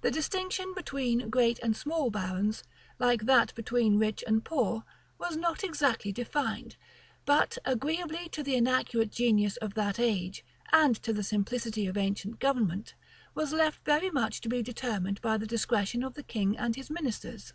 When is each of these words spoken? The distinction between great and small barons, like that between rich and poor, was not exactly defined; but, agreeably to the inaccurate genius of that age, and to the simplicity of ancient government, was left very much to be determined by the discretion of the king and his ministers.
The 0.00 0.10
distinction 0.10 0.72
between 0.74 1.28
great 1.28 1.58
and 1.62 1.76
small 1.76 2.08
barons, 2.10 2.64
like 2.98 3.26
that 3.26 3.54
between 3.54 3.98
rich 3.98 4.24
and 4.26 4.42
poor, 4.42 4.84
was 5.18 5.36
not 5.36 5.62
exactly 5.62 6.12
defined; 6.12 6.76
but, 7.26 7.58
agreeably 7.62 8.30
to 8.30 8.42
the 8.42 8.54
inaccurate 8.56 9.10
genius 9.12 9.58
of 9.58 9.74
that 9.74 9.98
age, 10.00 10.46
and 10.72 10.96
to 11.02 11.12
the 11.12 11.22
simplicity 11.22 11.86
of 11.86 11.98
ancient 11.98 12.38
government, 12.38 12.94
was 13.34 13.52
left 13.52 13.84
very 13.84 14.08
much 14.10 14.40
to 14.40 14.48
be 14.48 14.62
determined 14.62 15.20
by 15.20 15.36
the 15.36 15.46
discretion 15.46 16.02
of 16.02 16.14
the 16.14 16.22
king 16.22 16.56
and 16.56 16.76
his 16.76 16.88
ministers. 16.88 17.52